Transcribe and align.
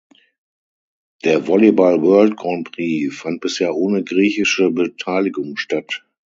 Der 1.23 1.45
Volleyball 1.45 2.01
World 2.01 2.35
Grand 2.35 2.71
Prix 2.71 3.15
fand 3.15 3.39
bisher 3.39 3.75
ohne 3.75 4.03
griechische 4.03 4.71
Beteiligung 4.71 5.57
statt. 5.57 6.03